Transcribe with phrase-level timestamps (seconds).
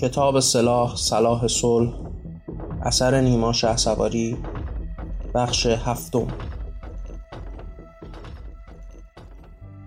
[0.00, 1.92] کتاب سلاح صلاح صلح
[2.82, 4.36] اثر نیما سواری
[5.34, 6.26] بخش هفتم.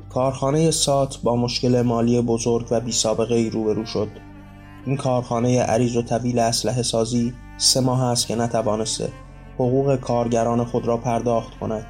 [0.09, 4.07] کارخانه سات با مشکل مالی بزرگ و بی سابقه ای روبرو شد.
[4.85, 9.09] این کارخانه عریض و طویل اسلحه سازی سه ماه است که نتوانسته
[9.55, 11.85] حقوق کارگران خود را پرداخت کند.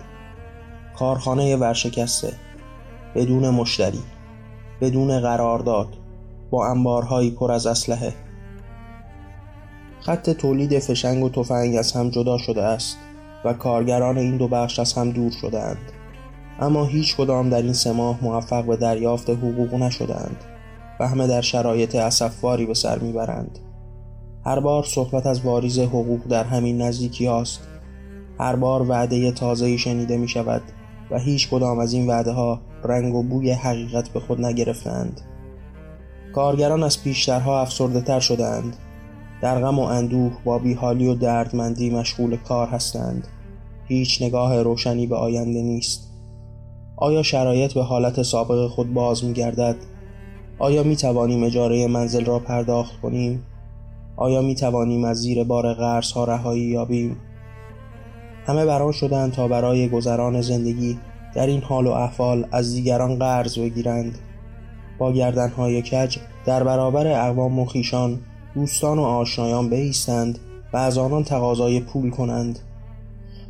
[0.99, 2.33] کارخانه ورشکسته
[3.15, 4.01] بدون مشتری.
[4.83, 5.87] بدون قرارداد
[6.49, 8.13] با انبارهایی پر از اسلحه.
[9.99, 12.97] خط تولید فشنگ و تفنگ از هم جدا شده است
[13.45, 15.91] و کارگران این دو بخش از هم دور شدهاند.
[16.59, 20.43] اما هیچ کدام در این سه ماه موفق به دریافت حقوق نشدهاند.
[20.99, 23.59] و همه در شرایط اسفواری به سر می‌برند.
[24.45, 27.67] هر بار صحبت از واریز حقوق در همین نزدیکی هاست.
[28.39, 30.61] هر بار وعده تازه‌ای شنیده می شود
[31.11, 35.21] و هیچ کدام از این وعده ها رنگ و بوی حقیقت به خود نگرفتند
[36.33, 38.75] کارگران از پیشترها افسرده تر شدند
[39.41, 43.27] در غم و اندوه با بیحالی و دردمندی مشغول کار هستند
[43.87, 46.13] هیچ نگاه روشنی به آینده نیست
[46.95, 49.75] آیا شرایط به حالت سابق خود باز می گردد؟
[50.59, 53.43] آیا می توانیم اجاره منزل را پرداخت کنیم؟
[54.15, 57.17] آیا می توانیم از زیر بار قرض ها رهایی یابیم؟
[58.45, 60.99] همه بران شدند تا برای گذران زندگی
[61.35, 64.17] در این حال و احوال از دیگران قرض بگیرند.
[64.97, 68.19] با گردنهای کج در برابر اقوام و خیشان
[68.55, 70.39] دوستان و آشنایان بایستند
[70.73, 72.59] و از آنان تقاضای پول کنند.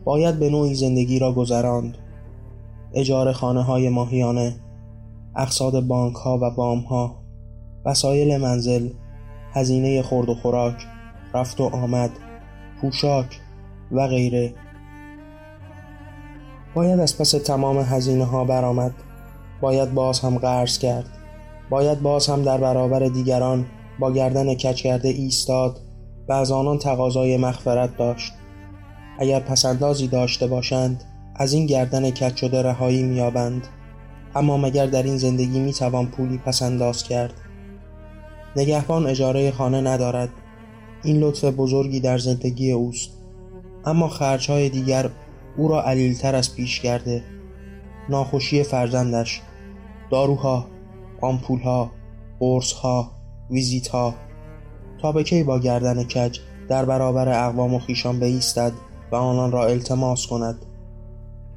[0.03, 1.97] باید به نوعی زندگی را گذراند.
[2.93, 4.55] اجاره خانه های ماهیانه
[5.35, 7.15] اقصاد بانک ها و بام ها
[7.85, 8.89] وسایل منزل
[9.53, 10.85] هزینه خورد و خوراک
[11.33, 12.11] رفت و آمد
[12.81, 13.39] پوشاک
[13.91, 14.53] و غیره.
[16.73, 18.93] باید از پس تمام هزینه ها برآمد.
[19.61, 21.09] باید باز هم قرض کرد.
[21.69, 23.65] باید باز هم در برابر دیگران
[23.99, 25.79] با گردن کچ کرده ایستاد
[26.29, 28.33] و از آنان تقاضای مغفرت داشت.
[29.19, 31.03] اگر پسندازی داشته باشند
[31.35, 33.67] از این گردن کج شده رهایی میابند
[34.35, 37.33] اما مگر در این زندگی می‌توان پولی پسنداز کرد؟
[38.55, 40.29] نگهبان اجاره خانه ندارد.
[41.03, 43.09] این لطف بزرگی در زندگی اوست.
[43.85, 45.09] اما خرچهای دیگر
[45.57, 47.23] او را علیلتر از پیش کرده
[48.09, 49.41] ناخوشی فرزندش
[50.11, 50.67] داروها
[51.21, 51.91] آمپولها
[52.39, 53.11] قرصها
[53.49, 54.15] ویزیتها.
[55.01, 58.71] تا به کی با گردن کج در برابر اقوام و خیشان بایستد
[59.11, 60.55] و آنان را التماس کند؟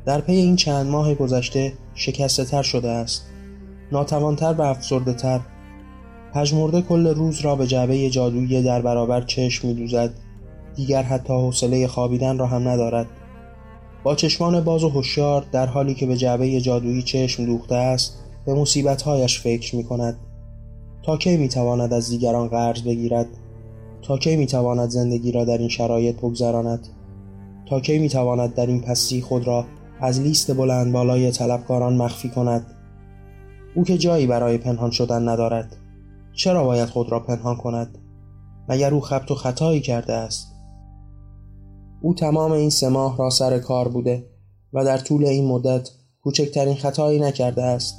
[0.05, 3.27] در پی این چند ماه گذشته شکسته تر شده است.
[3.93, 5.41] ناتوانتر و افسرده تر
[6.35, 10.11] پژمرده کل روز را به جعبه جادویی در برابر چشم میدوزد.
[10.77, 13.07] دیگر حتی حوصله خوابیدن را هم ندارد.
[14.07, 18.55] با چشمان باز و هوشیار در حالی که به جعبه جادویی چشم دوخته است به
[18.55, 20.19] مصیبتهایش فکر می کند
[21.03, 23.27] تا کی می تواند از دیگران قرض بگیرد؟
[24.03, 26.89] تا کی می تواند زندگی را در این شرایط بگذراند؟
[27.69, 29.67] تا کی می تواند در این پستی خود را
[30.01, 32.67] از لیست بلند بالای طلبکاران مخفی کند؟
[33.75, 35.77] او که جایی برای پنهان شدن ندارد
[36.33, 37.99] چرا باید خود را پنهان کند؟
[38.69, 40.56] مگر او خبت و خطایی کرده است؟
[42.03, 44.27] او تمام این سه ماه را سر کار بوده
[44.73, 45.91] و در طول این مدت
[46.23, 47.95] کوچکترین خطایی نکرده است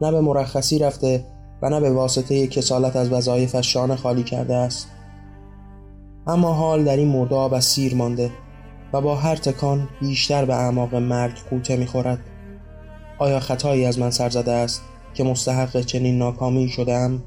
[0.00, 1.24] نه به مرخصی رفته
[1.62, 4.88] و نه به واسطه کسالت از وظایفش شانه خالی کرده است
[6.26, 8.30] اما حال در این مرداب از سیر مانده
[8.92, 12.18] و با هر تکان بیشتر به اعماق مرگ قوطه می‌خورد
[13.18, 14.82] آیا خطایی از من سر زده است
[15.14, 17.22] که مستحق چنین ناکامی شدم؟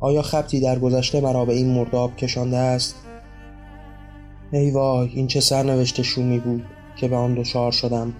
[0.00, 2.96] آیا خبتی در گذشته مرا به این مرداب کشانده است؟
[4.52, 6.64] ای وای این چه سرنوشت شومی بود
[6.96, 8.12] که به آن دچار شدم.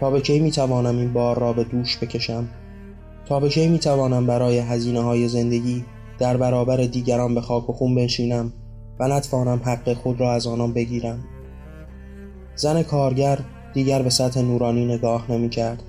[0.00, 2.48] تا به کی می‌توانم این بار را به دوش بکشم؟
[3.26, 5.84] تا به کی می‌توانم برای هزینه های زندگی
[6.18, 8.52] در برابر دیگران به خاک و خون بنشینم
[9.00, 11.24] و نتوانم حق خود را از آنان بگیرم؟
[12.54, 13.38] زن کارگر
[13.74, 15.82] دیگر به سطح نورانی نگاه نمی کرد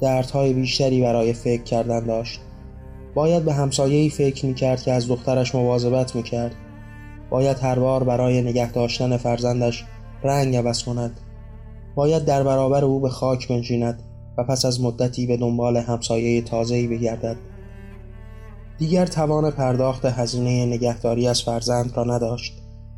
[0.00, 2.40] دردهای بیشتری برای فکر کردن داشت.
[3.14, 6.54] باید به همسایه‌ای فکر می کرد که از دخترش مواظبت می کرد
[7.30, 9.84] باید هر بار برای نگه داشتن فرزندش
[10.22, 11.20] رنگ عوض کند.
[11.94, 14.02] باید در برابر او به خاک بنشیند
[14.38, 17.36] و پس از مدتی به دنبال همسایه تازه‌ای بگردد.
[18.78, 22.52] دیگر توان پرداخت هزینه نگهداری از فرزند را نداشت.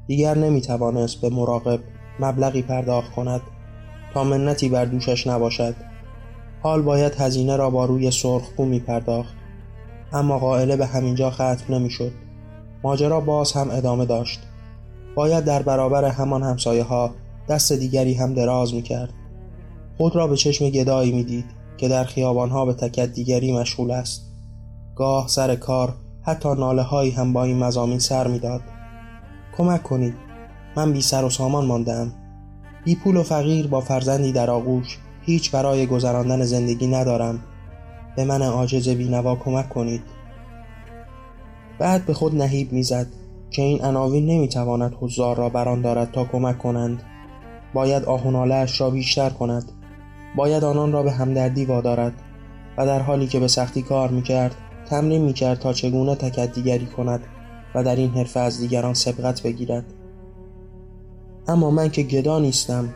[0.06, 1.81] دیگر نمی توانست به مراقب
[2.20, 3.40] مبلغی پرداخت کند
[4.14, 5.75] تا منتی بر دوشش نباشد.
[6.62, 9.35] حال باید هزینه را با روی سرخ می پرداخت
[10.12, 12.12] اما قائله به همینجا ختم نمی‌شد.
[12.82, 14.40] ماجرا باز هم ادامه داشت.
[15.14, 17.11] باید در برابر همان همسایه ها
[17.49, 19.12] دست دیگری هم دراز می کرد
[19.96, 21.44] خود را به چشم گدایی می دید
[21.76, 24.23] که در خیابانها به تکت دیگری مشغول است.
[24.96, 28.61] گاه سر کار حتی ناله هایی هم با این مزامین سر می‌داد.
[29.56, 30.14] کمک کنید
[30.76, 32.12] من بی سر و سامان ماندم
[32.85, 37.40] بی پول و فقیر با فرزندی در آغوش هیچ برای گذراندن زندگی ندارم.
[38.17, 40.02] به من عاجز بینوا کمک کنید.
[41.82, 43.06] بعد به خود نهیب می‌زد
[43.50, 47.02] که این عناوین نمی‌تواند حضار را بران دارد تا کمک کنند.
[47.75, 49.73] باید آهنالش را بیشتر کند.
[50.37, 52.12] باید آنان را به همدردی وادارد
[52.79, 54.55] و در حالی که به سختی کار می‌کرد
[54.90, 57.20] تمرین می‌کرد تا چگونه تکدیگری کند
[57.75, 59.85] و در این حرفه از دیگران سبقت بگیرد.
[61.49, 62.94] اما من که گدا نیستم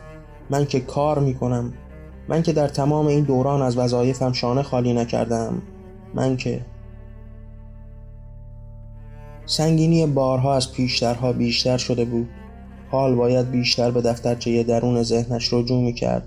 [0.49, 1.73] من که کار می‌کنم
[2.29, 5.61] من که در تمام این دوران از وظایفم شانه خالی نکردم
[6.13, 6.61] من که
[9.49, 12.29] سنگینی بارها از پیشترها بیشتر شده بود.
[12.91, 16.23] حال باید بیشتر به دفترچه درون ذهنش رجوع می کرد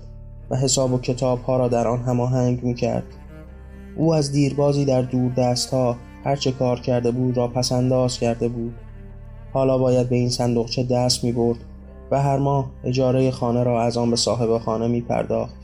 [0.49, 3.03] و حساب و کتابها را در آن هماهنگ می کرد
[3.95, 8.73] او از دیربازی در دور ها هرچه کار کرده بود را پسنداز کرده بود.
[9.53, 11.57] حالا باید به این صندوقچه دست می برد
[12.11, 15.55] و هر ماه اجاره خانه را از آن به صاحب خانه می پرداخت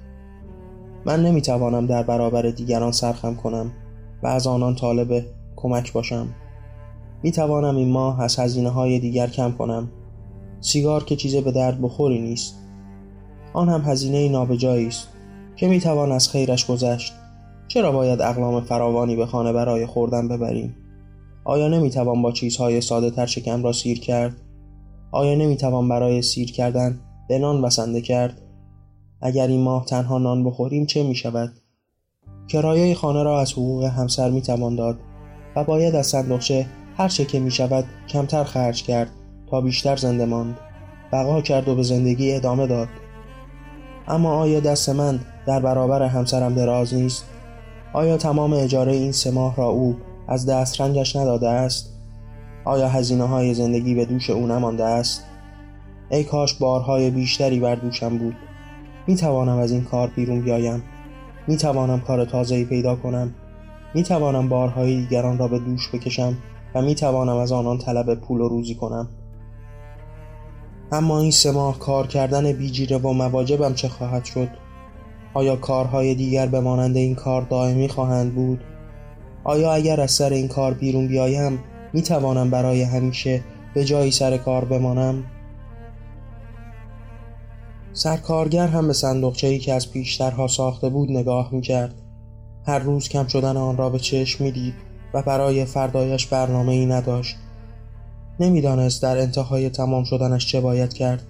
[1.05, 3.71] من نمی توانم در برابر دیگران سرخم کنم
[4.23, 5.25] و از آنان طالب
[5.55, 6.27] کمک باشم.
[7.23, 9.91] می توانم این ماه از هزینه های دیگر کم کنم.
[10.61, 12.55] سیگار که چیز به درد بخوری نیست.
[13.53, 15.07] آن هم هزینه نابجایی است
[15.55, 17.13] که می توان از خیرش گذشت.
[17.67, 20.75] چرا باید اقلام فراوانی به خانه برای خوردن ببریم؟
[21.43, 24.35] آیا نمی توان با چیزهای ساده تر شکم را سیر کرد؟
[25.11, 26.99] آیا نمی توان برای سیر کردن
[27.29, 28.41] به نان وسنده کرد؟
[29.21, 31.53] اگر این ماه تنها نان بخوریم چه می شود
[32.47, 34.99] کرایه خانه را از حقوق همسر می توان داد
[35.55, 36.65] و باید از صندوقچه
[36.97, 39.09] هر چه که می شود کمتر خرج کرد
[39.49, 40.57] تا بیشتر زنده ماند.
[41.11, 42.87] بقا کرد و به زندگی ادامه داد.
[44.07, 47.25] اما آیا دست من در برابر همسرم دراز نیست؟
[47.93, 49.97] آیا تمام اجاره این سه ماه را او
[50.27, 51.93] از دست رنجش نداده است؟
[52.65, 55.23] آیا هزینه های زندگی به دوش او نمانده است؟
[56.09, 58.35] ای کاش بارهای بیشتری بر دوشم بود.
[59.07, 60.83] می توانم از این کار بیرون بیایم.
[61.47, 63.33] می توانم کار تازه‌ای پیدا کنم.
[63.93, 66.37] می توانم بارهای دیگران را به دوش بکشم.
[66.81, 69.09] می توانم از آنان طلب پول و روزی کنم.
[70.91, 74.49] اما این سه ماه کار کردن بیجیره و مواجبم چه خواهد شد؟
[75.33, 78.63] آیا کارهای دیگر به مانند این کار دائمی خواهند بود؟
[79.43, 81.59] آیا اگر از سر این کار بیرون بیایم
[81.93, 83.43] می توانم برای همیشه
[83.73, 85.23] به جایی سر کار بمانم؟
[87.93, 91.95] سرکارگر هم به صندوقچه‌ای که از پیشترها ساخته بود نگاه می کرد.
[92.65, 96.85] هر روز کم شدن آن را به چشم می دید و برای فردایش برنامه ای
[96.85, 97.35] نداشت.
[98.39, 101.23] نمی‌دانست در انتهای تمام شدنش چه باید کرد.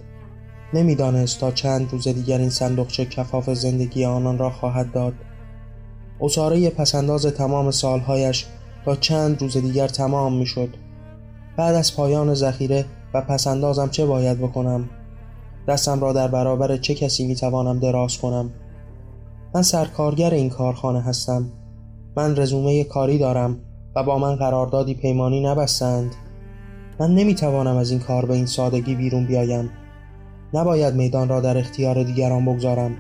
[0.74, 5.14] نمی‌دانست تا چند روز دیگر این صندوقچه کفاف زندگی آنان را خواهد داد.
[6.22, 8.46] اصاره پسنداز تمام سالهایش
[8.86, 10.70] تا چند روز دیگر تمام می شد.
[11.58, 14.90] بعد از پایان ذخیره و پسندازم چه باید بکنم؟
[15.68, 18.50] دستم را در برابر چه کسی می توانم دراز کنم
[19.56, 21.52] من سرکارگر این کارخانه هستم
[22.16, 23.60] من رزومه کاری دارم
[23.98, 26.16] و با من قراردادی پیمانی نبستند.
[27.00, 29.70] من نمی توانم از این کار به این سادگی بیرون بیایم.
[30.54, 32.96] نباید میدان را در اختیار دیگران بگذارم.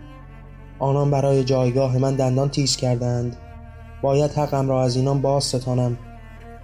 [0.79, 3.35] آنان برای جایگاه من دندان تیز کردند.
[4.01, 5.97] باید حقم را از اینان باز ستانم.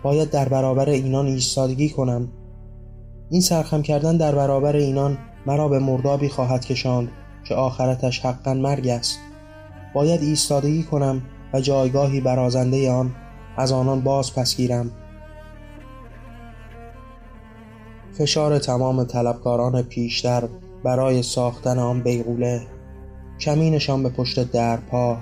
[0.04, 2.28] باید در برابر اینان ایستادگی کنم.
[3.30, 7.10] این سرخم کردن در برابر اینان مرا به مردابی خواهد کشاند
[7.44, 9.20] که آخرتش حقا مرگ است.
[9.94, 11.22] باید ایستادگی کنم
[11.54, 13.12] و جایگاهی برازنده آن
[13.58, 14.92] از آنان باز پس گیرم.
[18.18, 20.44] فشار تمام طلبکاران پیشتر
[20.84, 22.62] برای ساختن آن بیغوله
[23.40, 25.18] کمینشان به پشت درپا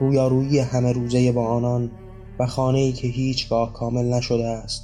[0.00, 1.90] رویارویی همه روزه با آنان
[2.38, 4.82] و خانه‌ای که هیچگاه کامل نشده است.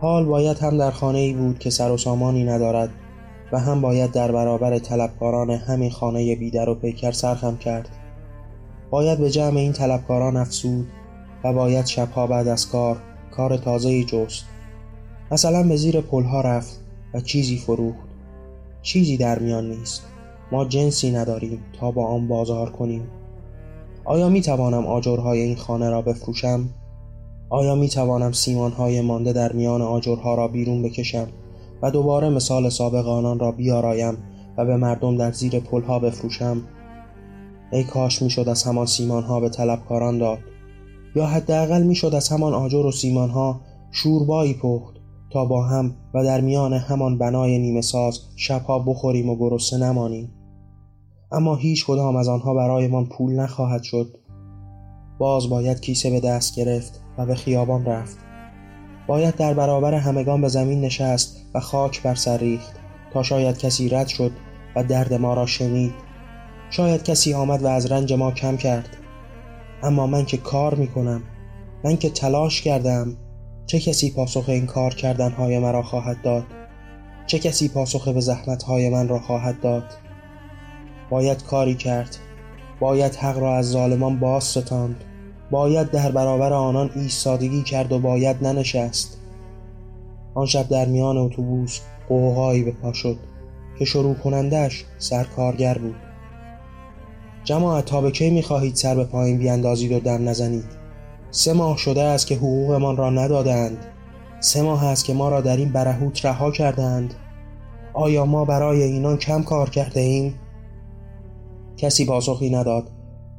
[0.00, 2.90] حال باید هم در خانه ای بود که سر و سامانی ندارد
[3.52, 7.88] و هم باید در برابر طلبکاران همین خانه بیدر و پیکر سرخم کرد.
[8.90, 10.88] باید به جمع این طلبکاران افسود
[11.44, 12.96] و باید شبها بعد از کار
[13.30, 14.44] کار تازه‌ای جست.
[15.30, 16.80] مثلا به زیر پلها رفت
[17.14, 18.08] و چیزی فروخت.
[18.82, 20.02] چیزی در میان نیست.
[20.52, 23.02] ما جنسی نداریم تا با آن بازار کنیم.
[24.04, 26.68] آیا می توانم آجرهای این خانه را بفروشم؟
[27.48, 31.28] آیا می توانم سیمانهای مانده در میان آجرها را بیرون بکشم
[31.82, 34.16] و دوباره مثال سابق آنان را بیارایم
[34.56, 36.62] و به مردم در زیر پلها بفروشم؟
[37.72, 40.38] ای کاش می‌شد از همان سیمانها به طلبکاران داد.
[41.14, 44.94] یا حداقل می‌شد از همان آجر و سیمانها شوربایی پخت
[45.32, 50.32] تا با هم و در میان همان بنای نیمه ساز شبها بخوریم و گرسنه نمانیم.
[51.32, 54.16] اما هیچ کدام از آنها برایمان پول نخواهد شد.
[55.18, 58.16] باز باید کیسه به دست گرفت و به خیابان رفت.
[59.06, 62.72] باید در برابر همگان به زمین نشست و خاک بر سر ریخت
[63.12, 64.32] تا شاید کسی رد شد
[64.76, 65.92] و درد ما را شنید.
[66.70, 68.96] شاید کسی آمد و از رنج ما کم کرد.
[69.82, 71.22] اما من که کار می کنم
[71.84, 73.16] من که تلاش کردم
[73.66, 76.44] چه کسی پاسخ این کار کردنهای مرا خواهد داد؟
[77.26, 79.84] چه کسی پاسخ به زحمتهای من را خواهد داد؟
[81.10, 82.16] باید کاری کرد
[82.80, 85.04] باید حق را از ظالمان باز ستاند
[85.50, 89.18] باید در برابر آنان ایستادگی کرد و باید ننشست.
[90.34, 93.16] آن شب در میان اتوبوس قوقایی به پا شد
[93.78, 96.09] که شروع کنندش سرکارگر بود.
[97.50, 100.64] جماعت تا به کی می‌خواهید سر به پایین بیاندازید و دم نزنید؟
[101.30, 103.78] سه ماه شده است که حقوقمان را ندادند.
[104.40, 107.14] سه ماه است که ما را در این برهوت رها کردند.
[107.94, 110.34] آیا ما برای اینان کم کار کرده ایم؟
[111.76, 112.90] کسی پاسخی نداد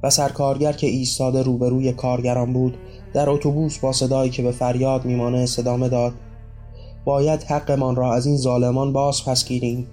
[0.03, 2.77] و سرکارگر که ایستاده روبروی کارگران بود
[3.13, 6.13] در اتوبوس با صدایی که به فریاد میمانه صدامه داد.
[7.05, 9.87] باید حقمان را از این ظالمان باز پس گیریم.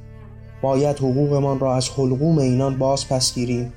[0.63, 3.73] باید حقوقمان را از حلقوم اینان باز پس گیریم.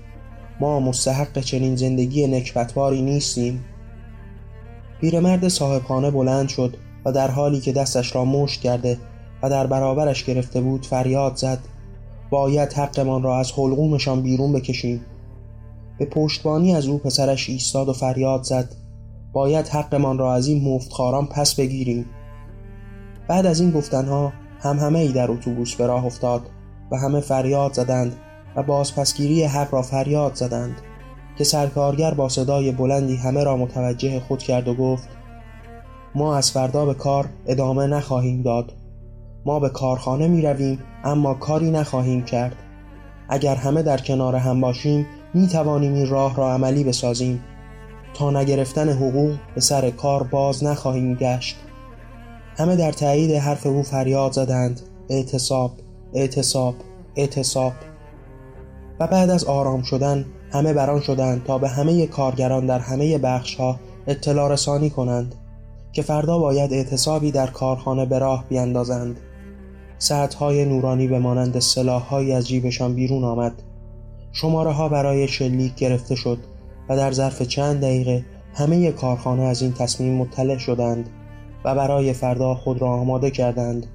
[0.62, 3.64] ما مستحق چنین زندگی نکبتباری نیستیم.
[5.00, 8.98] پیرمرد صاحبخانه بلند شد و در حالی که دستش را مشت کرده
[9.44, 11.60] و در برابرش گرفته بود فریاد زد.
[12.30, 15.06] باید حقمان را از حلقومشان بیرون بکشیم.
[16.00, 18.76] به پشتبانی از او پسرش ایستاد و فریاد زد.
[19.34, 22.06] باید حقمان را از این مفتخاران پس بگیریم.
[23.28, 26.42] بعد از این گفتنها هم همه ای در اتوبوس به راه افتاد
[26.92, 28.16] و همه فریاد زدند.
[28.56, 30.82] و بازپسگیری حق را فریاد زدند
[31.38, 35.10] که سرکارگر با صدای بلندی همه را متوجه خود کرد و گفت
[36.16, 38.74] ما از فردا به کار ادامه نخواهیم داد.
[39.46, 42.56] ما به کارخانه می رویم اما کاری نخواهیم کرد.
[43.30, 47.44] اگر همه در کنار هم باشیم می توانیم این راه را عملی بسازیم.
[48.14, 51.58] تا نگرفتن حقوق به سر کار باز نخواهیم گشت.
[52.58, 55.72] همه در تایید حرف او فریاد زدند اعتصاب
[56.14, 56.76] اعتصاب
[57.16, 57.74] اعتصاب.
[59.02, 63.56] و بعد از آرام شدن همه بران شدند تا به همه کارگران در همه بخش
[63.56, 65.36] ها اطلاع رسانی کنند
[65.94, 69.20] که فردا باید اعتصابی در کارخانه به راه بیندازند.
[70.40, 73.54] های نورانی به مانند سلاحهایی از جیبشان بیرون آمد.
[74.32, 76.38] شماره ها برای شلیک گرفته شد
[76.90, 81.10] و در ظرف چند دقیقه همه کارخانه از این تصمیم مطلع شدند
[81.66, 83.88] و برای فردا خود را آماده کردند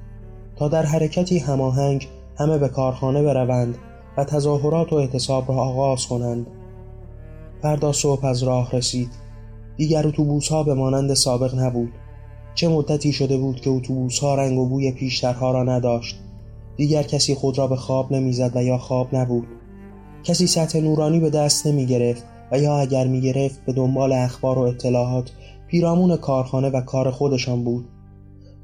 [0.56, 2.08] تا در حرکتی هماهنگ
[2.38, 3.78] همه به کارخانه بروند
[4.16, 6.46] و تظاهرات و اعتصاب را آغاز کنند.
[7.62, 9.08] فردا صبح از راه رسید.
[9.76, 11.92] دیگر اتوبوس ها به مانند سابق نبود.
[12.54, 16.16] چه مدتی شده بود که اتوبوس ها رنگ و بوی پیشترها را نداشت.
[16.76, 19.46] دیگر کسی خود را به خواب نمی‌زد و یا خواب نبود.
[20.24, 24.58] کسی سطح نورانی به دست نمی گرفت و یا اگر می گرفت به دنبال اخبار
[24.58, 25.30] و اطلاعات
[25.68, 27.88] پیرامون کارخانه و کار خودشان بود.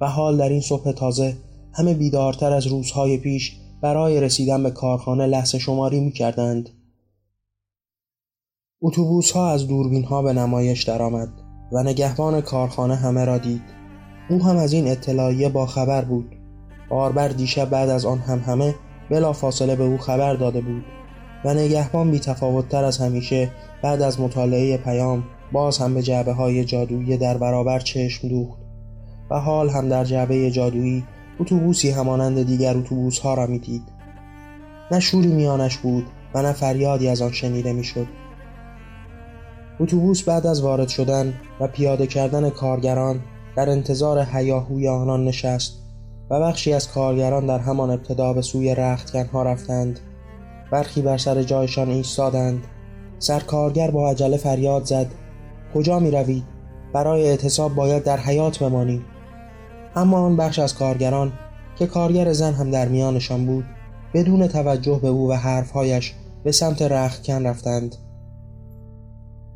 [0.01, 1.37] و حال در این صبح تازه
[1.73, 6.71] همه بیدارتر از روزهای پیش برای رسیدن به کارخانه لحظه شماری می کردند.
[8.83, 11.29] اتوبوس ها از دوربین ها به نمایش درآمد
[11.73, 13.63] و نگهبان کارخانه همه را دید.
[14.31, 16.37] او هم از این اطلاعیه با خبر بود.
[16.91, 18.75] باربر دیشب بعد از آن هم همه
[19.11, 20.85] بلا فاصله به او خبر داده بود
[21.45, 23.51] و نگهبان بی تر از همیشه
[23.83, 28.59] بعد از مطالعه پیام باز هم به جعبه های جادویی در برابر چشم دوخت
[29.31, 31.05] و حال هم در جعبه جادویی
[31.43, 33.83] اتوبوسی همانند دیگر اتوبوس ها را می‌دید.
[34.91, 38.07] نه شوری میانش بود و نه فریادی از آن شنیده می‌شد.
[39.81, 43.21] اتوبوس بعد از وارد شدن و پیاده کردن کارگران
[43.57, 45.79] در انتظار هیاهوی آنان نشست
[46.31, 50.01] و بخشی از کارگران در همان ابتدا به سوی رختکنها رفتند.
[50.71, 52.65] برخی بر سر جایشان ایستادند.
[53.19, 55.07] سرکارگر با عجله فریاد زد.
[55.75, 56.45] کجا می روید؟
[56.93, 59.05] برای اعتصاب باید در حیات بمانیم
[59.97, 61.33] اما آن بخش از کارگران
[61.79, 63.65] که کارگر زن هم در میانشان بود
[64.15, 67.97] بدون توجه به او و حرفهایش به سمت رختکن رفتند.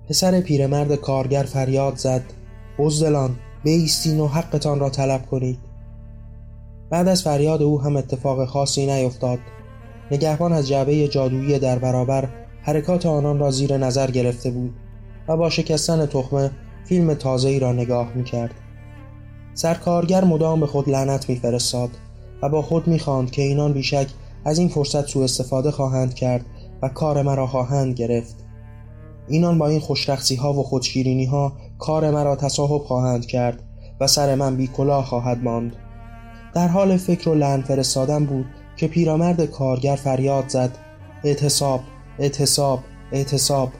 [0.08, 2.22] پسر پیرمرد کارگر فریاد زد
[2.78, 5.58] بزدلان بیستین و حقتان را طلب کنید.
[6.90, 9.38] بعد از فریاد او هم اتفاق خاصی نیفتاد.
[10.10, 12.28] نگهبان از جعبه جادویی در برابر
[12.62, 14.74] حرکات آنان را زیر نظر گرفته بود
[15.28, 16.50] و با شکستن تخمه
[16.84, 18.54] فیلم تازه ای را نگاه می کرد.
[19.56, 21.90] سرکارگر مدام به خود لعنت میفرستاد
[22.42, 24.06] و با خود می‌خواند که اینان بیشک
[24.44, 26.44] از این فرصت سوء استفاده خواهند کرد
[26.82, 28.36] و کار مرا خواهند گرفت.
[29.28, 33.62] اینان با این خوشرخصی ها و خودشیرینی ها کار مرا تصاحب خواهند کرد
[34.00, 35.76] و سر من بی کلاه خواهد ماند.
[36.54, 38.46] در حال فکر و لعن فرستادن بود
[38.76, 40.70] که پیرامرد کارگر فریاد زد.
[41.24, 41.80] اعتصاب
[42.18, 42.78] اعتصاب
[43.12, 43.72] اعتصاب.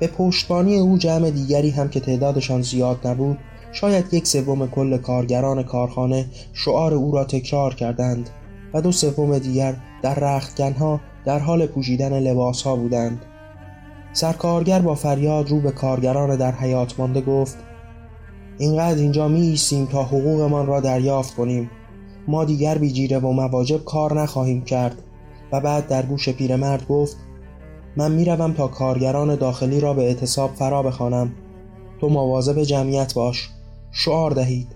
[0.00, 3.38] به پشتبانی او جمع دیگری هم که تعدادشان زیاد نبود
[3.72, 8.30] شاید یک سوم کل کارگران کارخانه شعار او را تکرار کردند
[8.74, 13.24] و دو سوم دیگر در رختگنها در حال پوشیدن لباسها بودند.
[14.12, 17.58] سرکارگر با فریاد رو به کارگران در حیات مانده گفت
[18.58, 21.70] اینقدر اینجا می ایستیم تا حقوقمان را دریافت کنیم.
[22.28, 25.02] ما دیگر بیجیره و مواجب کار نخواهیم کرد.
[25.52, 27.16] و بعد در گوش پیرمرد گفت
[27.96, 31.32] من می‌روم تا کارگران داخلی را به اعتصاب فرا بخوانم.
[32.00, 33.48] تو مواظب جمعیت باش.
[33.92, 34.68] شعار دهید.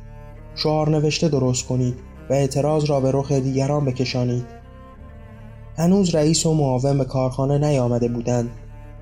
[0.54, 1.94] شعار نوشته درست کنید
[2.30, 4.46] و اعتراض را به رخ دیگران بکشانید.
[5.76, 8.50] هنوز رئیس و معاون به کارخانه نیامده بودند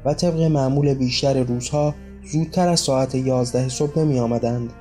[0.04, 1.94] و طبق معمول بیشتر روزها
[2.32, 4.72] زودتر از ساعت یازده صبح نمی آمدند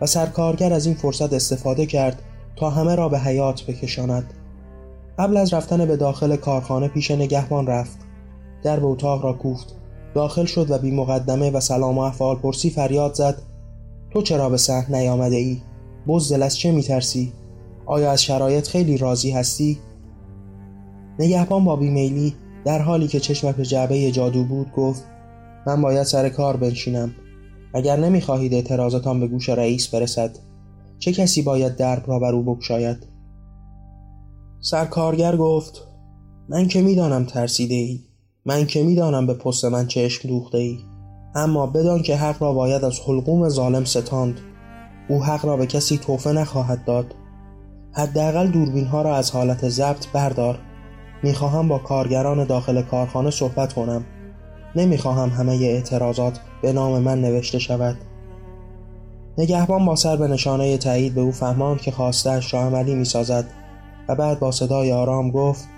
[0.00, 2.22] و سرکارگر از این فرصت استفاده کرد
[2.56, 4.34] تا همه را به حیات بکشاند.
[5.18, 7.98] قبل از رفتن به داخل کارخانه پیش نگهبان رفت.
[8.62, 9.74] در به اتاق را کوفت.
[10.14, 13.42] داخل شد و بی مقدمه و سلام و احوال پرسی فریاد زد
[14.10, 15.60] تو چرا به صحن نیامده ای؟
[16.06, 17.32] بزدل از چه میترسی؟
[17.86, 19.78] آیا از شرایط خیلی راضی هستی؟
[21.18, 25.04] نگهبان با بیمیلی در حالی که چشم به جعبه جادو بود گفت
[25.66, 27.14] من باید سر کار بنشینم
[27.74, 30.38] اگر نمی‌خواهید اعتراضتان به گوش رئیس برسد
[30.98, 33.06] چه کسی باید درب را بر او بگشاید
[34.60, 35.88] سرکارگر گفت
[36.48, 38.00] من که می‌دانم ترسیده ای
[38.44, 40.78] من که می‌دانم به پست من چشم دوخته ای
[41.34, 44.40] اما بدان که حق را باید از حلقوم ظالم ستاند.
[45.08, 47.14] او حق را به کسی توفه نخواهد داد.
[47.92, 50.58] حداقل دوربین ها را از حالت ضبط بردار.
[51.22, 54.04] می‌خواهم با کارگران داخل کارخانه صحبت کنم.
[54.76, 57.96] نمی‌خواهم همه اعتراضات به نام من نوشته شود.
[59.38, 63.44] نگهبان با سر به نشانه تایید به او فهماند که خواستش را عملی می‌سازد
[64.08, 65.68] و بعد با صدای آرام گفت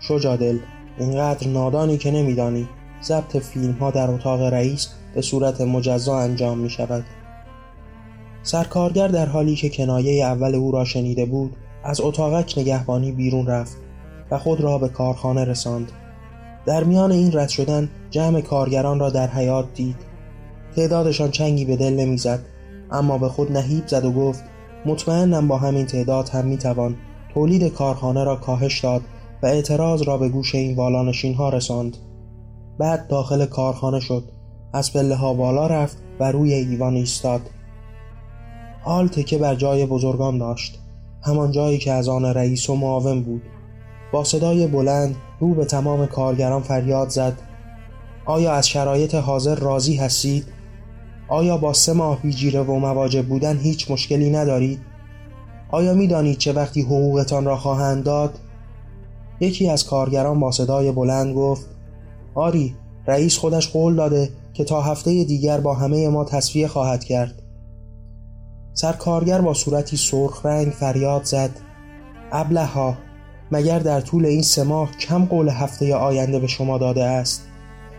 [0.00, 0.58] شجادل
[0.98, 2.68] اینقدر نادانی که نمیدانی.
[3.04, 7.04] ضبط فیلم ها در اتاق رئیس به صورت مجزا انجام می شود
[8.42, 13.76] سرکارگر در حالی که کنایه اول او را شنیده بود از اتاقک نگهبانی بیرون رفت
[14.30, 15.92] و خود را به کارخانه رساند.
[16.66, 19.96] در میان این رد شدن جمع کارگران را در حیات دید.
[20.76, 22.40] تعدادشان چنگی به دل نمی‌زد
[22.90, 24.44] اما به خود نهیب زد و گفت
[24.86, 26.96] مطمئنم با همین تعداد هم می‌توان
[27.34, 29.02] تولید کارخانه را کاهش داد
[29.42, 31.96] و اعتراض را به گوش این والانشین ها رساند.
[32.78, 34.24] بعد داخل کارخانه شد
[34.72, 37.40] از پله ها بالا رفت و روی ایوان ایستاد
[38.82, 40.78] حال تکه بر جای بزرگان داشت
[41.22, 43.42] همان جایی که از آن رئیس و معاون بود
[44.12, 47.38] با صدای بلند رو به تمام کارگران فریاد زد
[48.24, 50.44] آیا از شرایط حاضر راضی هستید؟
[51.28, 54.80] آیا با سه ماه بیجیره و مواجب بودن هیچ مشکلی ندارید؟
[55.70, 58.38] آیا می‌دانید چه وقتی حقوقتان را خواهند داد؟
[59.40, 61.66] یکی از کارگران با صدای بلند گفت
[62.34, 62.74] آری
[63.06, 67.42] رئیس خودش قول داده که تا هفته دیگر با همه ما تصفیه خواهد کرد
[68.74, 71.50] سرکارگر با صورتی سرخ رنگ فریاد زد
[72.32, 72.96] ابلها
[73.52, 77.42] مگر در طول این سه ماه کم قول هفته آینده به شما داده است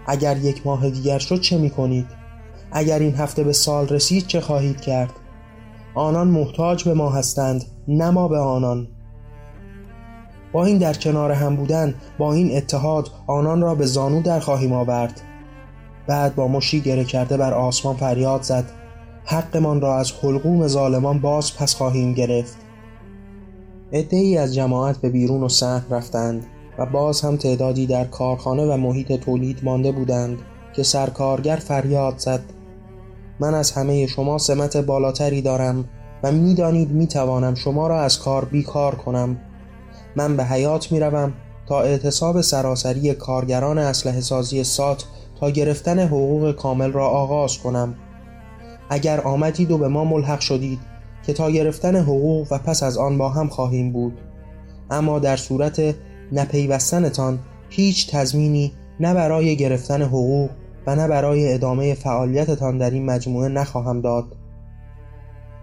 [0.07, 2.05] اگر یک ماه دیگر شد چه می کنید؟
[2.71, 5.11] اگر این هفته به سال رسید چه خواهید کرد؟
[5.95, 8.87] آنان محتاج به ما هستند نه ما به آنان
[10.53, 14.73] با این در کنار هم بودن با این اتحاد آنان را به زانو در خواهیم
[14.73, 15.21] آورد.
[16.07, 18.65] بعد با مشی گره کرده بر آسمان فریاد زد.
[19.25, 22.57] حقمان را از حلقوم ظالمان باز پس خواهیم گرفت.
[23.91, 26.45] ای از جماعت به بیرون و صحن رفتند
[26.77, 30.37] و باز هم تعدادی در کارخانه و محیط تولید مانده بودند
[30.75, 32.43] که سرکارگر فریاد زد.
[33.39, 35.85] من از همه شما سمت بالاتری دارم
[36.23, 39.37] و می‌دانید می‌توانم شما را از کار بیکار کنم.
[40.15, 41.33] من به حیات می‌روم
[41.67, 45.05] تا اعتصاب سراسری کارگران اسلحه سازی سات
[45.39, 47.95] تا گرفتن حقوق کامل را آغاز کنم.
[48.89, 50.79] اگر آمدید و به ما ملحق شدید
[51.25, 54.21] که تا گرفتن حقوق و پس از آن با هم خواهیم بود.
[54.91, 55.95] اما در صورت
[56.31, 60.49] نپیوستنتان هیچ تضمینی نه برای گرفتن حقوق
[60.87, 64.25] و نه برای ادامه فعالیتتان در این مجموعه نخواهم داد.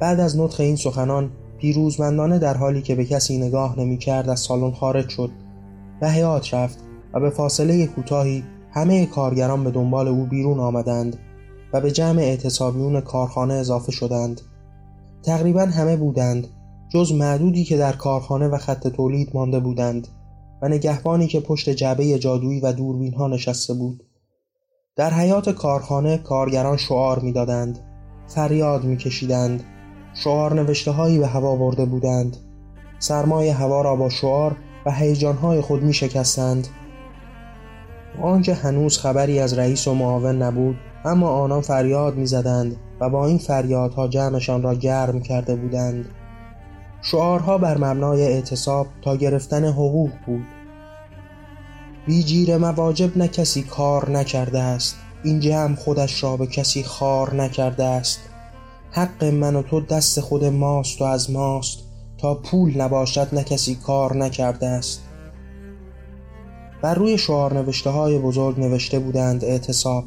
[0.01, 4.41] بعد از نطق این سخنان پیروزمندانه در حالی که به کسی نگاه نمی کرد از
[4.41, 5.31] سالن خارج شد
[6.03, 6.79] و حیات رفت
[7.15, 11.17] و به فاصله کوتاهی همه کارگران به دنبال او بیرون آمدند
[11.73, 14.41] و به جمع اعتصابیون کارخانه اضافه شدند.
[15.23, 16.47] تقریبا همه بودند
[16.89, 20.09] جز معدودی که در کارخانه و خط تولید مانده بودند
[20.63, 24.03] و نگهبانی که پشت جعبه جادویی و دوربین ها نشسته بود.
[24.97, 27.79] در حیات کارخانه کارگران شعار می‌دادند
[28.27, 29.65] فریاد میکشیدند
[30.15, 32.37] شعار نوشته هایی به هوا برده بودند.
[32.99, 36.69] سرمای هوا را با شعار و هیجان های خود می شکستند
[38.23, 43.39] آنکه هنوز خبری از رئیس و معاون نبود اما آنان فریاد می‌زدند و با این
[43.39, 46.05] فریادها جمعشان را گرم کرده بودند.
[47.03, 50.45] شعارها بر مبنای اعتصاب تا گرفتن حقوق بود.
[52.07, 54.97] بیجیر مواجب نه کسی کار نکرده است.
[55.25, 58.21] این جمع خودش را به کسی خار نکرده است.
[58.91, 61.79] حق من و تو دست خود ماست و از ماست.
[62.19, 65.01] تا پول نباشد نه کسی کار نکرده است.
[66.83, 70.05] بر روی شعار نوشته های بزرگ نوشته بودند اعتصاب.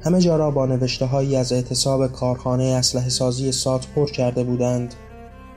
[0.00, 4.94] همه جا را با نوشته هایی از اعتصاب کارخانه اسلحه سازی سات پر کرده بودند.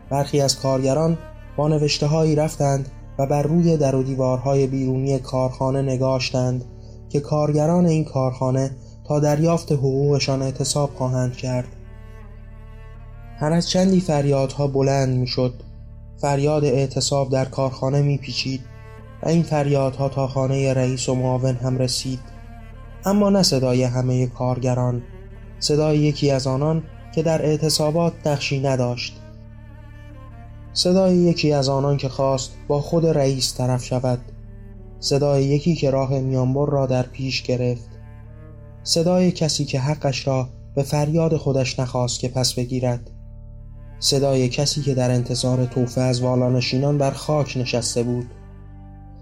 [0.09, 1.17] برخی از کارگران
[1.57, 6.65] با نوشته هایی رفتند و بر روی در و دیوارهای بیرونی کارخانه نگاشتند
[7.09, 8.71] که کارگران این کارخانه
[9.07, 11.67] تا دریافت حقوقشان اعتصاب خواهند کرد.
[13.39, 15.53] هر از چندی فریادها بلند می‌شد.
[16.17, 18.61] فریاد اعتصاب در کارخانه میپیچید
[19.23, 22.19] و این فریادها تا خانه رئیس و معاون هم رسید.
[23.05, 25.01] اما نه صدای همه کارگران
[25.59, 26.83] صدای یکی از آنان
[27.15, 29.21] که در اعتصابات نقشی نداشت.
[30.73, 34.19] صدای یکی از آنان که خواست با خود رئیس طرف شود.
[34.99, 37.89] صدای یکی که راه میانبر را در پیش گرفت.
[38.83, 43.11] صدای کسی که حقش را به فریاد خودش نخواست که پس بگیرد.
[43.99, 48.25] صدای کسی که در انتظار توفه از والانشینان بر خاک نشسته بود.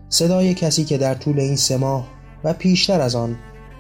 [0.10, 2.08] صدای کسی که در طول این سه ماه
[2.44, 3.38] و پیشتر از آن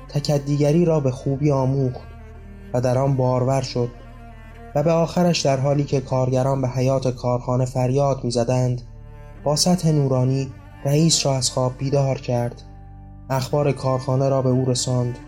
[0.09, 2.07] تکدیگری را به خوبی آموخت
[2.73, 3.89] و در آن بارور شد
[4.75, 8.81] و به آخرش در حالی که کارگران به حیات کارخانه فریاد می‌زدند
[9.43, 10.51] با سطح نورانی
[10.85, 12.61] رئیس را از خواب بیدار کرد.
[13.29, 15.19] اخبار کارخانه را به او رساند.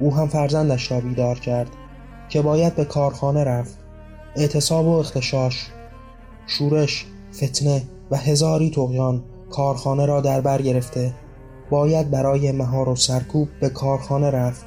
[0.00, 1.68] او هم فرزندش را بیدار کرد
[2.28, 3.83] که باید به کارخانه رفت.
[4.36, 5.70] اعتصاب و اختشاش
[6.46, 11.14] شورش فتنه و هزاری تغیان کارخانه را در بر گرفته
[11.70, 14.66] باید برای مهار و سرکوب به کارخانه رفت.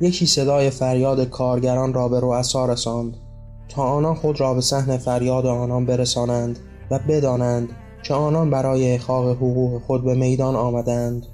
[0.00, 3.16] یکی صدای فریاد کارگران را به رؤسا رساند
[3.68, 6.58] تا آنان خود را به صحن فریاد آنان برسانند
[6.90, 7.68] و بدانند
[8.02, 11.26] که آنان برای احقاق حقوق خود به میدان آمدند.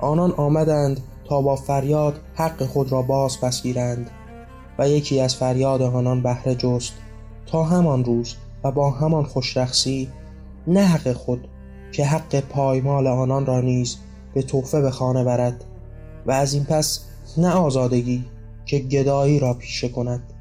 [0.00, 4.10] آنان آمدند تا با فریاد حق خود را باز پس گیرند.
[4.86, 6.92] یکی از فریاد آنان بهره جست.
[7.46, 10.08] تا همان روز و با همان خوشرخصی
[10.66, 11.48] نه حق خود
[11.92, 13.96] که حق پایمال آنان را نیز
[14.34, 15.64] به تحفه به خانه برد
[16.26, 17.00] و از این پس
[17.36, 18.24] نه آزادگی
[18.66, 20.31] که گدایی را پیشه کند.